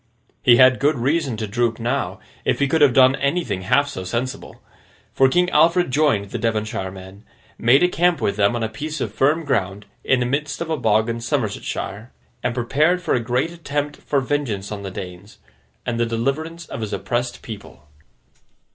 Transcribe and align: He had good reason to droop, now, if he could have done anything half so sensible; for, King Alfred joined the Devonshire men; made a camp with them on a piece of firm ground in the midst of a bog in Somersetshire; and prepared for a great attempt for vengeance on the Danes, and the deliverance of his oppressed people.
He 0.41 0.57
had 0.57 0.79
good 0.79 0.95
reason 0.95 1.37
to 1.37 1.45
droop, 1.45 1.77
now, 1.77 2.19
if 2.43 2.57
he 2.57 2.67
could 2.67 2.81
have 2.81 2.91
done 2.95 3.15
anything 3.17 3.61
half 3.61 3.87
so 3.87 4.03
sensible; 4.03 4.59
for, 5.13 5.29
King 5.29 5.47
Alfred 5.51 5.91
joined 5.91 6.31
the 6.31 6.39
Devonshire 6.39 6.89
men; 6.89 7.23
made 7.59 7.83
a 7.83 7.87
camp 7.87 8.19
with 8.19 8.35
them 8.35 8.55
on 8.55 8.63
a 8.63 8.67
piece 8.67 8.99
of 8.99 9.13
firm 9.13 9.45
ground 9.45 9.85
in 10.03 10.19
the 10.19 10.25
midst 10.25 10.59
of 10.59 10.71
a 10.71 10.75
bog 10.75 11.07
in 11.07 11.21
Somersetshire; 11.21 12.11
and 12.41 12.55
prepared 12.55 12.99
for 13.03 13.13
a 13.13 13.19
great 13.19 13.51
attempt 13.51 13.97
for 13.97 14.21
vengeance 14.21 14.71
on 14.71 14.81
the 14.81 14.89
Danes, 14.89 15.37
and 15.85 15.99
the 15.99 16.07
deliverance 16.07 16.65
of 16.65 16.81
his 16.81 16.93
oppressed 16.93 17.43
people. 17.43 17.87